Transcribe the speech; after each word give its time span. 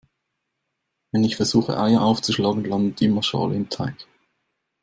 Wenn 1.11 1.23
ich 1.25 1.35
versuche 1.35 1.77
Eier 1.79 2.01
aufzuschlagen, 2.01 2.65
landet 2.65 3.03
immer 3.03 3.21
Schale 3.21 3.55
im 3.55 3.69
Teig. 3.69 4.07